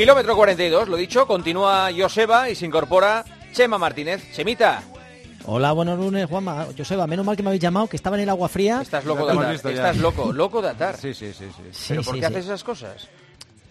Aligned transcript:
Kilómetro 0.00 0.34
42, 0.34 0.88
lo 0.88 0.96
dicho, 0.96 1.26
continúa 1.26 1.90
Joseba 1.94 2.48
y 2.48 2.54
se 2.54 2.64
incorpora 2.64 3.22
Chema 3.52 3.76
Martínez. 3.76 4.32
Chemita. 4.32 4.82
Hola, 5.44 5.72
buenos 5.72 5.98
lunes, 5.98 6.24
Juanma. 6.26 6.68
Joseba, 6.74 7.06
menos 7.06 7.26
mal 7.26 7.36
que 7.36 7.42
me 7.42 7.50
habéis 7.50 7.60
llamado, 7.60 7.86
que 7.86 7.96
estaba 7.96 8.16
en 8.16 8.22
el 8.22 8.30
agua 8.30 8.48
fría. 8.48 8.80
Estás 8.80 9.04
loco 9.04 9.26
de 9.26 9.32
atar. 9.34 9.54
Estás 9.54 9.98
loco, 9.98 10.32
loco 10.32 10.62
de 10.62 10.70
atar. 10.70 10.96
Sí, 10.96 11.12
sí, 11.12 11.34
sí. 11.34 11.44
sí. 11.70 11.84
¿Pero 11.88 12.02
Sí, 12.02 12.06
por 12.06 12.14
qué 12.14 12.20
sí. 12.20 12.24
haces 12.24 12.44
esas 12.46 12.64
cosas? 12.64 13.08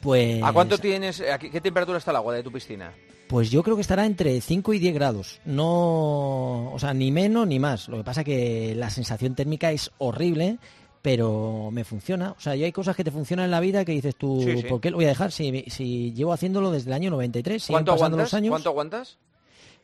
Pues, 0.02 0.43
¿A 0.43 0.54
cuánto 0.54 0.78
tienes, 0.78 1.20
a 1.20 1.39
qué, 1.39 1.50
qué 1.50 1.61
temperatura 1.61 1.97
está 1.97 2.11
el 2.11 2.18
agua 2.18 2.36
de 2.36 2.43
tu 2.43 2.52
piscina? 2.52 2.93
Pues 3.27 3.50
yo 3.50 3.64
creo 3.64 3.75
que 3.75 3.82
estará 3.82 4.05
entre 4.05 4.39
5 4.39 4.74
y 4.74 4.77
10 4.80 4.93
grados. 4.93 5.41
No, 5.46 6.71
o 6.71 6.77
sea, 6.77 6.93
ni 6.93 7.11
menos 7.11 7.47
ni 7.47 7.57
más. 7.57 7.88
Lo 7.88 7.97
que 7.97 8.04
pasa 8.04 8.24
que 8.24 8.75
la 8.75 8.91
sensación 8.91 9.33
térmica 9.33 9.71
es 9.71 9.89
horrible, 9.97 10.60
pero 11.02 11.70
me 11.71 11.84
funciona. 11.84 12.32
O 12.32 12.39
sea, 12.42 12.56
yo 12.56 12.66
hay 12.66 12.71
cosas 12.71 12.96
que 12.96 13.04
te 13.04 13.12
funcionan 13.12 13.46
en 13.46 13.52
la 13.52 13.60
vida 13.60 13.86
que 13.86 13.92
dices 13.94 14.16
tú, 14.16 14.42
Sí, 14.44 14.58
sí. 14.62 14.64
¿por 14.68 14.82
qué 14.82 14.92
lo 14.92 14.98
voy 14.98 15.06
a 15.06 15.10
dejar? 15.10 15.32
Si, 15.32 15.66
si 15.68 16.14
llevo 16.14 16.34
haciéndolo 16.34 16.72
desde 16.72 16.89
el 16.89 16.94
año 16.94 17.10
93, 17.12 17.62
siguen 17.64 17.75
¿Cuánto 17.75 17.94
aguantas? 17.94 18.20
los 18.20 18.34
años. 18.34 18.52
¿Cuánto 18.52 18.70
aguantas? 18.70 19.18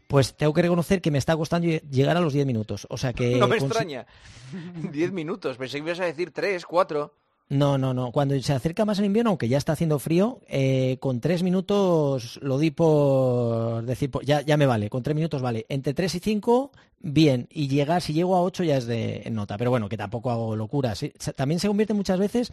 Pues 0.07 0.35
tengo 0.35 0.53
que 0.53 0.61
reconocer 0.61 1.01
que 1.01 1.09
me 1.09 1.17
está 1.17 1.35
costando 1.35 1.67
lle- 1.67 1.81
llegar 1.89 2.15
a 2.15 2.19
los 2.21 2.31
10 2.33 2.45
minutos. 2.45 2.85
O 2.89 2.97
sea 2.97 3.13
que... 3.13 3.35
no 3.37 3.47
me 3.47 3.57
extraña. 3.57 4.05
Diez 4.91 5.11
minutos, 5.11 5.57
pensé 5.57 5.77
que 5.79 5.85
ibas 5.85 5.99
a 5.99 6.05
decir 6.05 6.31
tres, 6.31 6.65
cuatro. 6.65 7.13
No, 7.47 7.77
no, 7.77 7.93
no. 7.93 8.11
Cuando 8.11 8.39
se 8.41 8.53
acerca 8.53 8.85
más 8.85 8.97
el 8.97 9.05
invierno, 9.05 9.29
aunque 9.29 9.47
ya 9.47 9.57
está 9.57 9.73
haciendo 9.73 9.99
frío, 9.99 10.41
eh, 10.47 10.97
con 10.99 11.21
tres 11.21 11.43
minutos 11.43 12.39
lo 12.41 12.57
di 12.57 12.71
por 12.71 13.83
decir, 13.85 14.09
ya, 14.23 14.41
ya 14.41 14.57
me 14.57 14.65
vale, 14.65 14.89
con 14.89 15.03
tres 15.03 15.15
minutos 15.15 15.43
vale. 15.43 15.65
Entre 15.69 15.93
tres 15.93 16.15
y 16.15 16.19
cinco, 16.19 16.71
bien. 16.99 17.47
Y 17.51 17.67
llegar, 17.67 18.01
si 18.01 18.13
llego 18.13 18.35
a 18.35 18.41
ocho 18.41 18.63
ya 18.63 18.77
es 18.77 18.87
de 18.87 19.27
nota. 19.31 19.57
Pero 19.59 19.69
bueno, 19.69 19.87
que 19.89 19.97
tampoco 19.97 20.31
hago 20.31 20.55
locuras. 20.55 20.97
¿sí? 20.97 21.13
También 21.35 21.59
se 21.59 21.67
convierte 21.67 21.93
muchas 21.93 22.17
veces, 22.17 22.51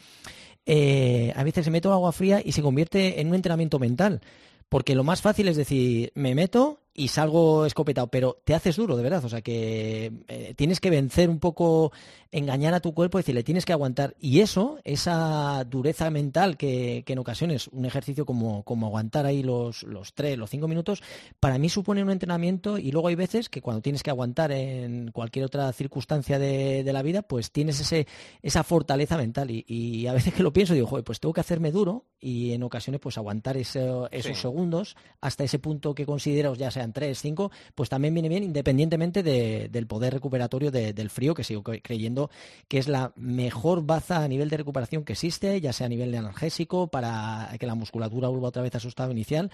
eh, 0.67 1.33
a 1.37 1.43
veces 1.43 1.65
se 1.65 1.71
meto 1.71 1.91
agua 1.93 2.13
fría 2.13 2.43
y 2.45 2.53
se 2.53 2.61
convierte 2.61 3.21
en 3.21 3.29
un 3.29 3.35
entrenamiento 3.35 3.79
mental. 3.79 4.21
Porque 4.69 4.95
lo 4.95 5.05
más 5.05 5.23
fácil 5.23 5.49
es 5.49 5.57
decir, 5.57 6.13
me 6.15 6.35
meto 6.35 6.82
y 6.95 7.09
salgo 7.09 7.65
escopetado, 7.67 8.09
pero 8.09 8.39
te 8.45 8.55
haces 8.55 8.77
duro, 8.77 8.97
de 8.97 9.03
verdad. 9.03 9.25
O 9.25 9.29
sea 9.29 9.41
que 9.41 10.13
eh, 10.29 10.55
tienes 10.57 10.79
que 10.81 10.91
vencer 10.91 11.31
un 11.31 11.39
poco, 11.39 11.91
engañar 12.31 12.75
a 12.75 12.81
tu 12.81 12.93
cuerpo, 12.95 13.19
decirle, 13.19 13.43
tienes 13.43 13.65
que 13.65 13.73
aguantar. 13.73 14.15
Y 14.21 14.41
eso, 14.41 14.79
esa 14.85 15.65
dureza 15.65 16.11
mental 16.11 16.57
que, 16.57 17.03
que 17.07 17.13
en 17.15 17.19
ocasiones 17.19 17.69
un 17.69 17.85
ejercicio 17.85 18.27
como, 18.27 18.63
como 18.65 18.87
aguantar 18.87 19.27
ahí 19.27 19.43
los, 19.43 19.83
los 19.85 20.13
tres, 20.15 20.37
los 20.39 20.51
cinco 20.51 20.69
minutos, 20.69 21.03
para 21.41 21.59
mí 21.59 21.69
supone 21.69 22.03
un 22.03 22.11
entrenamiento 22.11 22.79
y 22.79 22.91
luego 22.93 23.09
hay 23.09 23.15
veces 23.15 23.49
que 23.49 23.61
cuando 23.63 23.83
tienes 23.83 24.03
que 24.03 24.11
aguantar 24.11 24.53
en 24.53 25.11
cualquier 25.13 25.45
otra 25.47 25.73
circunstancia 25.73 26.39
de, 26.39 26.85
de 26.85 26.93
la 26.93 27.03
vida, 27.03 27.23
pues 27.23 27.53
tienes 27.53 27.81
ese, 27.81 28.07
esa 28.43 28.65
fortaleza 28.65 29.17
mental. 29.17 29.51
Y, 29.51 29.65
y 29.67 30.07
a 30.07 30.13
veces 30.13 30.35
que 30.35 30.43
lo 30.43 30.53
pienso, 30.53 30.75
digo, 30.75 30.87
joder, 30.87 31.05
pues 31.05 31.21
tengo 31.21 31.33
que 31.33 31.41
hacerme 31.41 31.71
duro 31.73 32.05
y 32.21 32.53
en 32.53 32.63
ocasiones 32.63 33.01
pues 33.01 33.17
aguantar 33.19 33.57
ese- 33.57 33.83
esos 34.11 34.37
Sí. 34.37 34.43
segundos 34.43 34.97
hasta 35.21 35.45
ese 35.45 35.59
punto 35.59 35.95
que 35.95 36.07
considero, 36.07 36.55
ya 36.55 36.71
sean 36.83 36.93
tres, 36.93 37.21
cinco, 37.21 37.51
pues 37.75 37.89
también 37.89 38.13
viene 38.15 38.29
bien 38.29 38.43
independientemente 38.43 39.23
de- 39.23 39.69
del 39.71 39.87
poder 39.87 40.13
recuperatorio 40.15 40.71
de- 40.71 40.93
del 40.93 41.11
frío, 41.11 41.35
que 41.35 41.45
sigo 41.45 41.63
cre- 41.63 41.81
creyendo 41.83 42.31
que 42.69 42.79
es 42.79 42.89
la 42.89 43.13
mejor 43.17 43.85
baza 43.87 44.23
a 44.25 44.29
nivel 44.29 44.49
de 44.51 44.57
recuperación 44.57 45.05
que 45.05 45.13
existe, 45.13 45.61
ya 45.61 45.73
sea 45.73 45.87
a 45.87 45.89
nivel 45.91 46.11
de 46.11 46.19
analgésico, 46.19 46.89
para 46.89 47.49
que 47.59 47.67
la 47.67 47.75
musculatura 47.75 48.29
vuelva 48.29 48.49
otra 48.49 48.63
vez 48.63 48.75
a 48.75 48.81
su 48.81 48.89
estado 48.89 49.13
inicial. 49.13 49.51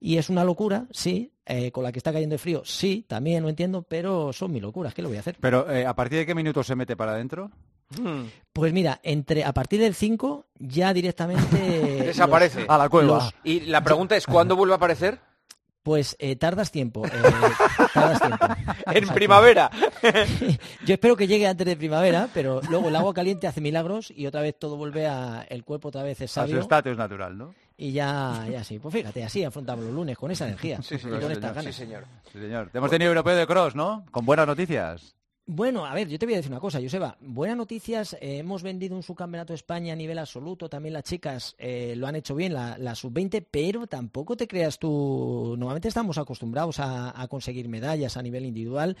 Y 0.00 0.16
es 0.16 0.28
una 0.30 0.44
locura, 0.44 0.86
sí, 0.90 1.32
eh, 1.46 1.70
con 1.72 1.84
la 1.84 1.92
que 1.92 1.98
está 1.98 2.12
cayendo 2.12 2.34
el 2.34 2.38
frío, 2.38 2.62
sí, 2.64 3.04
también 3.08 3.42
lo 3.42 3.48
entiendo, 3.48 3.82
pero 3.82 4.32
son 4.32 4.52
mis 4.52 4.62
locuras, 4.62 4.94
¿qué 4.94 5.02
lo 5.02 5.08
voy 5.08 5.16
a 5.18 5.20
hacer? 5.20 5.36
Pero, 5.40 5.70
eh, 5.70 5.84
¿a 5.86 5.94
partir 5.94 6.18
de 6.20 6.26
qué 6.26 6.34
minutos 6.34 6.66
se 6.66 6.76
mete 6.76 6.96
para 6.96 7.12
adentro? 7.12 7.50
Hmm. 7.98 8.26
Pues 8.52 8.72
mira, 8.72 9.00
entre 9.02 9.42
a 9.44 9.52
partir 9.52 9.80
del 9.80 9.94
5 9.94 10.46
ya 10.58 10.92
directamente... 10.94 11.56
Desaparece. 12.06 12.64
A 12.68 12.78
la 12.78 12.88
cueva. 12.88 13.16
los- 13.16 13.34
Y 13.42 13.60
la 13.60 13.82
pregunta 13.82 14.16
es, 14.16 14.26
¿cuándo 14.26 14.54
vuelve 14.56 14.74
a 14.74 14.76
aparecer? 14.76 15.18
Pues 15.82 16.14
eh, 16.18 16.36
tardas 16.36 16.70
tiempo. 16.70 17.06
eh, 17.06 17.10
tardas 17.94 18.20
tiempo. 18.20 18.46
O 18.86 18.92
En 18.92 19.04
sea 19.06 19.14
primavera. 19.14 19.70
Yo 20.86 20.94
espero 20.94 21.16
que 21.16 21.26
llegue 21.26 21.46
antes 21.46 21.66
de 21.66 21.76
primavera, 21.76 22.28
pero 22.34 22.60
luego 22.68 22.88
el 22.88 22.96
agua 22.96 23.14
caliente 23.14 23.46
hace 23.46 23.60
milagros 23.60 24.12
y 24.14 24.26
otra 24.26 24.42
vez 24.42 24.58
todo 24.58 24.76
vuelve 24.76 25.06
a. 25.06 25.46
El 25.48 25.64
cuerpo 25.64 25.88
otra 25.88 26.02
vez 26.02 26.20
es 26.20 26.30
A 26.36 26.42
su 26.42 26.48
sabio 26.48 26.60
estatus 26.60 26.96
natural, 26.96 27.36
¿no? 27.38 27.54
y 27.78 27.92
ya, 27.92 28.46
ya 28.50 28.62
sí. 28.62 28.78
Pues 28.78 28.92
fíjate, 28.94 29.24
así 29.24 29.42
afrontamos 29.42 29.84
los 29.86 29.94
lunes 29.94 30.18
con 30.18 30.30
esa 30.30 30.44
energía 30.46 30.82
Sí, 30.82 30.96
y 30.96 30.98
señor, 30.98 31.20
con 31.20 31.28
sí, 31.28 31.32
estas 31.32 31.50
señor, 31.50 31.54
ganas. 31.54 31.74
sí, 31.74 31.82
señor. 31.82 32.04
Sí, 32.30 32.38
señor. 32.38 32.70
Hemos 32.74 32.90
tenido 32.90 33.08
europeo 33.08 33.34
de 33.36 33.46
cross, 33.46 33.74
¿no? 33.74 34.04
Con 34.10 34.26
buenas 34.26 34.46
noticias. 34.46 35.16
Bueno, 35.52 35.84
a 35.84 35.92
ver, 35.94 36.06
yo 36.06 36.16
te 36.16 36.26
voy 36.26 36.34
a 36.34 36.36
decir 36.36 36.52
una 36.52 36.60
cosa, 36.60 36.80
Joseba. 36.80 37.16
Buenas 37.20 37.56
noticias, 37.56 38.12
eh, 38.20 38.38
hemos 38.38 38.62
vendido 38.62 38.94
un 38.94 39.02
subcampeonato 39.02 39.52
de 39.52 39.56
España 39.56 39.94
a 39.94 39.96
nivel 39.96 40.16
absoluto, 40.20 40.68
también 40.68 40.92
las 40.92 41.02
chicas 41.02 41.56
eh, 41.58 41.94
lo 41.96 42.06
han 42.06 42.14
hecho 42.14 42.36
bien, 42.36 42.54
la, 42.54 42.78
la 42.78 42.94
sub-20, 42.94 43.44
pero 43.50 43.88
tampoco 43.88 44.36
te 44.36 44.46
creas 44.46 44.78
tú, 44.78 45.56
normalmente 45.58 45.88
estamos 45.88 46.18
acostumbrados 46.18 46.78
a, 46.78 47.20
a 47.20 47.26
conseguir 47.26 47.68
medallas 47.68 48.16
a 48.16 48.22
nivel 48.22 48.44
individual 48.44 48.96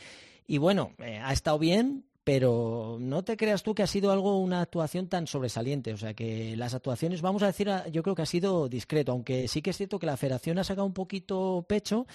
y 0.48 0.58
bueno, 0.58 0.90
eh, 0.98 1.20
ha 1.22 1.32
estado 1.32 1.60
bien, 1.60 2.02
pero 2.24 2.98
no 3.00 3.24
te 3.24 3.36
creas 3.36 3.62
tú 3.62 3.74
que 3.74 3.82
ha 3.82 3.86
sido 3.86 4.12
algo, 4.12 4.38
una 4.38 4.60
actuación 4.60 5.08
tan 5.08 5.26
sobresaliente. 5.26 5.92
O 5.92 5.96
sea 5.96 6.14
que 6.14 6.54
las 6.56 6.74
actuaciones, 6.74 7.22
vamos 7.22 7.42
a 7.42 7.46
decir, 7.46 7.70
yo 7.90 8.02
creo 8.02 8.14
que 8.14 8.22
ha 8.22 8.26
sido 8.26 8.68
discreto, 8.68 9.12
aunque 9.12 9.48
sí 9.48 9.62
que 9.62 9.70
es 9.70 9.76
cierto 9.76 9.98
que 9.98 10.06
la 10.06 10.16
federación 10.16 10.58
ha 10.58 10.64
sacado 10.64 10.86
un 10.86 10.92
poquito 10.92 11.64
pecho, 11.68 12.06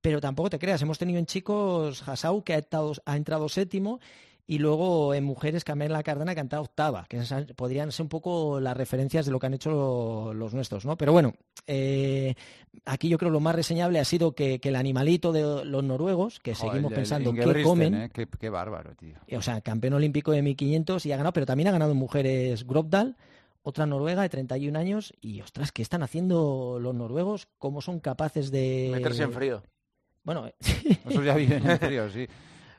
pero 0.00 0.20
tampoco 0.20 0.50
te 0.50 0.58
creas. 0.58 0.82
Hemos 0.82 0.98
tenido 0.98 1.18
en 1.18 1.26
chicos 1.26 2.06
Hasau, 2.06 2.42
que 2.42 2.54
ha, 2.54 2.62
ha 3.06 3.16
entrado 3.16 3.48
séptimo, 3.48 4.00
y 4.46 4.58
luego 4.58 5.14
en 5.14 5.24
mujeres 5.24 5.64
Carmela 5.64 6.02
Cardana, 6.02 6.34
que 6.34 6.40
ha 6.40 6.42
entrado 6.42 6.64
octava, 6.64 7.06
que 7.08 7.20
podrían 7.56 7.92
ser 7.92 8.02
un 8.04 8.08
poco 8.08 8.60
las 8.60 8.76
referencias 8.76 9.24
de 9.24 9.32
lo 9.32 9.38
que 9.38 9.46
han 9.46 9.54
hecho 9.54 9.70
lo- 9.70 10.34
los 10.34 10.52
nuestros, 10.52 10.84
¿no? 10.84 10.96
Pero 10.96 11.12
bueno, 11.12 11.32
eh, 11.66 12.34
aquí 12.84 13.08
yo 13.08 13.18
creo 13.18 13.30
lo 13.30 13.40
más 13.40 13.54
reseñable 13.54 14.00
ha 14.00 14.04
sido 14.04 14.34
que, 14.34 14.58
que 14.58 14.70
el 14.70 14.76
animalito 14.76 15.32
de 15.32 15.64
los 15.64 15.84
noruegos, 15.84 16.40
que 16.40 16.54
Joder, 16.54 16.72
seguimos 16.72 16.90
el- 16.92 16.94
el 16.98 17.00
pensando 17.02 17.30
qué 17.32 17.36
Ingebrigtsen, 17.40 17.70
comen, 17.70 17.94
¿eh? 17.94 18.10
Qué, 18.12 18.26
qué 18.38 18.48
bárbaro, 18.50 18.94
tío. 18.96 19.16
o 19.36 19.42
sea, 19.42 19.60
campeón 19.60 19.94
olímpico 19.94 20.32
de 20.32 20.42
1500 20.42 21.06
y 21.06 21.12
ha 21.12 21.16
ganado, 21.16 21.32
pero 21.32 21.46
también 21.46 21.68
ha 21.68 21.72
ganado 21.72 21.92
en 21.92 21.98
mujeres 21.98 22.66
Gropdal, 22.66 23.16
otra 23.62 23.86
noruega 23.86 24.22
de 24.22 24.28
31 24.28 24.76
años 24.76 25.14
y 25.20 25.40
ostras, 25.40 25.70
¿qué 25.70 25.82
están 25.82 26.02
haciendo 26.02 26.78
los 26.80 26.94
noruegos? 26.96 27.46
¿Cómo 27.58 27.80
son 27.80 28.00
capaces 28.00 28.50
de 28.50 28.88
Meterse 28.92 29.22
en 29.22 29.32
frío. 29.32 29.62
Bueno, 30.24 30.50
Esos 31.08 31.24
ya 31.24 31.34
viven 31.36 31.64
en 31.70 31.78
frío, 31.78 32.10
sí. 32.10 32.26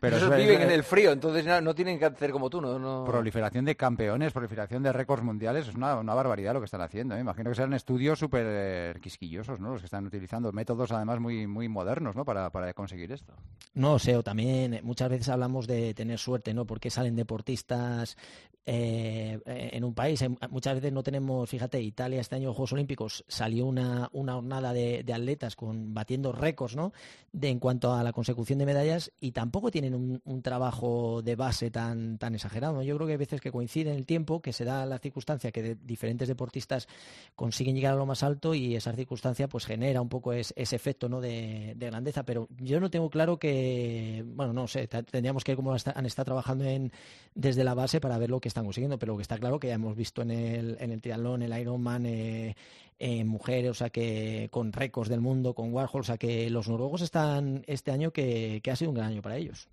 Pero 0.04 0.18
Esos 0.18 0.32
es- 0.34 0.38
viven 0.38 0.60
es- 0.60 0.66
en 0.68 0.72
el 0.72 0.84
frío, 0.84 1.14
entonces 1.14 1.46
no, 1.46 1.62
no 1.62 1.74
tienen 1.74 1.98
que 1.98 2.04
hacer 2.04 2.32
como 2.32 2.50
tú, 2.50 2.60
¿no? 2.60 2.78
no... 2.78 3.06
Proliferación 3.06 3.64
de 3.64 3.78
campeones, 3.78 4.34
proliferación 4.34 4.84
de 4.84 4.92
récords 4.92 5.24
mundiales, 5.24 5.70
es 5.70 5.76
una, 5.76 5.96
una 5.98 6.14
barbaridad 6.14 6.54
lo 6.54 6.60
que 6.60 6.66
están 6.66 6.82
haciendo. 6.82 7.16
¿eh? 7.16 7.22
Imagino 7.22 7.50
que 7.50 7.56
serán 7.56 7.74
estudios 7.74 8.20
súper 8.20 8.46
eh, 8.46 8.94
quisquillosos, 9.02 9.62
¿no? 9.62 9.72
Los 9.72 9.80
que 9.80 9.86
están 9.86 10.06
utilizando 10.06 10.52
métodos 10.52 10.92
además 10.92 11.22
muy, 11.22 11.48
muy 11.48 11.70
modernos, 11.70 12.18
¿no? 12.18 12.26
Para, 12.26 12.50
para 12.50 12.74
conseguir 12.74 13.14
esto. 13.14 13.34
No 13.76 13.98
sé, 13.98 14.18
o 14.18 14.24
también 14.24 14.74
eh, 14.74 14.82
muchas 14.84 15.10
veces 15.10 15.30
hablamos 15.30 15.68
de 15.68 15.94
tener 15.94 16.20
suerte, 16.20 16.54
¿no? 16.54 16.66
Porque 16.66 16.90
salen 16.90 17.16
deportistas 17.16 18.18
eh, 18.66 19.40
en 19.46 19.84
un 19.84 19.94
país. 19.94 20.24
Muchas 20.50 20.76
veces 20.76 20.94
no 20.94 21.04
tenemos, 21.04 21.50
fíjate, 21.50 21.82
Italia 21.82 22.22
este 22.22 22.36
año 22.36 22.44
en 22.44 22.48
los 22.48 22.56
Juegos 22.56 22.74
Olímpicos 22.74 23.26
salió 23.28 23.66
una, 23.66 24.10
una 24.14 24.34
jornada 24.36 24.72
de, 24.74 25.04
de 25.04 25.14
atletas 25.14 25.56
con 25.56 25.94
batiendo 25.94 26.32
récords, 26.32 26.76
¿no? 26.76 26.94
De, 27.34 27.50
en 27.50 27.60
cuanto 27.60 27.94
a 27.94 28.04
la 28.04 28.14
consecución 28.14 28.60
de 28.60 28.66
medallas 28.66 29.12
y 29.20 29.32
tampoco 29.34 29.70
tienen 29.72 29.93
un, 29.96 30.42
trabajo 30.42 31.22
de 31.22 31.36
base 31.36 31.72
tan, 31.72 32.18
tan 32.18 32.36
exagerado. 32.36 32.82
Yo 32.84 32.96
creo 32.96 33.08
que 33.08 33.14
hay 33.14 33.18
veces 33.18 33.42
que 33.42 33.52
coincide 33.52 33.92
en 33.92 33.98
el 33.98 34.06
tiempo, 34.06 34.42
que 34.42 34.54
se 34.54 34.66
da 34.66 34.86
la 34.86 35.00
circunstancia 35.00 35.52
que 35.52 35.76
diferentes 35.76 36.28
deportistas 36.28 36.88
consiguen 37.36 37.76
llegar 37.76 37.94
a 37.94 37.98
lo 37.98 38.06
más 38.06 38.24
alto 38.24 38.54
y 38.54 38.76
esa 38.76 38.94
circunstancia 38.94 39.48
pues 39.48 39.66
genera 39.66 40.02
un 40.02 40.10
poco 40.10 40.34
es- 40.34 40.54
ese 40.58 40.76
efecto 40.76 41.10
¿no? 41.10 41.22
de, 41.22 41.74
de 41.76 41.86
grandeza. 41.88 42.24
Pero 42.24 42.48
yo 42.60 42.80
no 42.80 42.90
tengo 42.90 43.10
claro 43.10 43.38
que, 43.38 44.24
bueno, 44.26 44.54
no 44.54 44.68
sé, 44.68 44.88
te- 44.88 45.04
tendríamos 45.04 45.44
que 45.44 45.52
ver 45.52 45.58
cómo 45.58 45.72
han 45.74 46.06
trabajando 46.26 46.66
en, 46.66 46.92
desde 47.36 47.64
la 47.64 47.74
base 47.74 48.00
para 48.00 48.18
ver 48.18 48.30
lo 48.30 48.40
que 48.40 48.48
están 48.48 48.66
consiguiendo, 48.66 49.00
pero 49.00 49.14
lo 49.14 49.18
que 49.18 49.24
está 49.24 49.38
claro 49.38 49.60
que 49.60 49.68
ya 49.68 49.76
hemos 49.76 49.96
visto 49.96 50.22
en 50.22 50.32
el, 50.32 50.78
en 50.80 50.92
el 50.92 51.02
triatlón, 51.02 51.42
el 51.42 51.58
Ironman, 51.60 52.06
eh, 52.06 52.56
en 53.00 53.28
mujeres, 53.28 53.72
o 53.72 53.74
sea 53.74 53.90
que 53.90 54.48
con 54.52 54.72
récords 54.74 55.10
del 55.10 55.22
mundo, 55.22 55.54
con 55.54 55.74
Warhol, 55.74 56.02
o 56.02 56.04
sea 56.04 56.18
que 56.18 56.50
los 56.50 56.68
noruegos 56.68 57.02
están 57.02 57.64
este 57.68 57.92
año 57.92 58.12
que, 58.12 58.60
que 58.64 58.72
ha 58.72 58.76
sido 58.76 58.92
un 58.92 58.96
gran 58.96 59.08
año 59.12 59.22
para 59.22 59.38
ellos. 59.38 59.68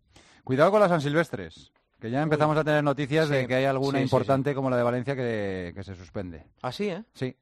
Cuidado 0.44 0.70
con 0.70 0.80
las 0.80 0.88
San 0.88 1.00
Silvestres, 1.00 1.70
que 2.00 2.10
ya 2.10 2.22
empezamos 2.22 2.56
a 2.56 2.64
tener 2.64 2.82
noticias 2.82 3.28
Sí, 3.28 3.34
de 3.34 3.46
que 3.46 3.54
hay 3.56 3.64
alguna 3.66 3.98
sí, 3.98 4.04
sí, 4.04 4.04
importante 4.04 4.54
como 4.54 4.70
la 4.70 4.76
de 4.76 4.82
Valencia 4.82 5.14
que, 5.14 5.72
que 5.74 5.82
se 5.84 5.94
suspende. 5.94 6.44
Así, 6.62 6.88
¿eh? 6.88 7.04
Sí. 7.14 7.36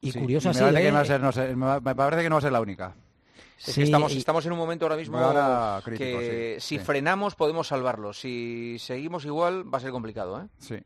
Y 0.00 0.12
sí. 0.12 0.18
curioso 0.18 0.48
me, 0.48 0.50
así, 0.50 0.60
parece 0.60 0.80
¿eh? 0.80 0.82
que 0.84 0.88
no 0.90 0.94
va 0.96 1.00
a 1.00 1.04
ser- 1.04 1.20
no 1.20 1.32
sé, 1.32 1.56
me 1.56 1.66
va- 1.66 1.80
me 1.80 1.94
parece 1.94 2.22
que 2.22 2.28
no 2.28 2.34
va 2.34 2.38
a 2.38 2.42
ser 2.42 2.52
la 2.52 2.60
única. 2.60 2.94
Es 3.64 3.74
que 3.74 3.84
estamos, 3.84 4.12
y- 4.12 4.18
estamos 4.18 4.44
en 4.44 4.52
un 4.52 4.58
momento 4.58 4.84
ahora 4.84 4.96
mismo 4.96 5.16
Ahora 5.16 5.80
crítico, 5.82 6.18
que 6.18 6.56
sí, 6.60 6.74
si 6.76 6.78
sí. 6.78 6.84
frenamos 6.84 7.34
podemos 7.36 7.68
salvarlo. 7.68 8.12
Si 8.12 8.76
seguimos 8.80 9.24
igual 9.24 9.72
va 9.72 9.78
a 9.78 9.80
ser 9.80 9.92
complicado, 9.92 10.42
¿eh? 10.42 10.46
Sí. 10.58 10.76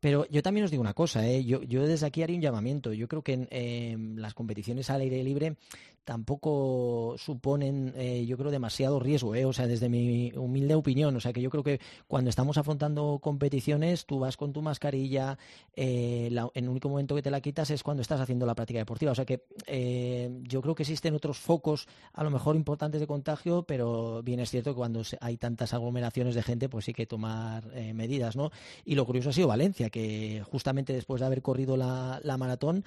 Pero 0.00 0.26
yo 0.28 0.42
también 0.42 0.64
os 0.64 0.70
digo 0.70 0.82
una 0.82 0.94
cosa, 0.94 1.26
¿eh? 1.26 1.44
yo, 1.44 1.60
desde 1.60 2.06
aquí 2.06 2.22
haría 2.22 2.36
un 2.36 2.42
llamamiento. 2.42 2.92
Yo 2.92 3.08
creo 3.08 3.22
que 3.22 3.32
en, 3.32 3.48
em, 3.50 4.16
las 4.16 4.34
competiciones 4.34 4.90
al 4.90 5.00
aire 5.00 5.22
libre 5.24 5.56
tampoco 6.06 7.16
suponen, 7.18 7.92
eh, 7.96 8.24
yo 8.26 8.38
creo, 8.38 8.52
demasiado 8.52 9.00
riesgo, 9.00 9.34
¿eh? 9.34 9.44
o 9.44 9.52
sea, 9.52 9.66
desde 9.66 9.88
mi 9.88 10.32
humilde 10.36 10.76
opinión, 10.76 11.16
o 11.16 11.20
sea, 11.20 11.32
que 11.32 11.42
yo 11.42 11.50
creo 11.50 11.64
que 11.64 11.80
cuando 12.06 12.30
estamos 12.30 12.56
afrontando 12.58 13.18
competiciones, 13.20 14.06
tú 14.06 14.20
vas 14.20 14.36
con 14.36 14.52
tu 14.52 14.62
mascarilla, 14.62 15.36
eh, 15.74 16.28
en 16.28 16.64
el 16.64 16.70
único 16.70 16.88
momento 16.88 17.16
que 17.16 17.22
te 17.22 17.30
la 17.32 17.40
quitas 17.40 17.72
es 17.72 17.82
cuando 17.82 18.02
estás 18.02 18.20
haciendo 18.20 18.46
la 18.46 18.54
práctica 18.54 18.78
deportiva, 18.78 19.10
o 19.10 19.14
sea 19.16 19.24
que 19.24 19.46
eh, 19.66 20.30
yo 20.44 20.62
creo 20.62 20.76
que 20.76 20.84
existen 20.84 21.12
otros 21.12 21.38
focos, 21.38 21.88
a 22.12 22.22
lo 22.22 22.30
mejor 22.30 22.54
importantes 22.54 23.00
de 23.00 23.08
contagio, 23.08 23.64
pero 23.64 24.22
bien 24.22 24.38
es 24.38 24.50
cierto 24.50 24.70
que 24.70 24.76
cuando 24.76 25.02
hay 25.20 25.36
tantas 25.38 25.74
aglomeraciones 25.74 26.36
de 26.36 26.44
gente, 26.44 26.68
pues 26.68 26.84
sí 26.84 26.94
que 26.94 27.06
tomar 27.06 27.66
medidas, 27.94 28.36
¿no? 28.36 28.52
Y 28.84 28.94
lo 28.94 29.04
curioso 29.04 29.30
ha 29.30 29.32
sido 29.32 29.48
Valencia, 29.48 29.90
que 29.90 30.44
justamente 30.48 30.92
después 30.92 31.18
de 31.18 31.26
haber 31.26 31.42
corrido 31.42 31.76
la, 31.76 32.20
la 32.22 32.36
maratón, 32.36 32.84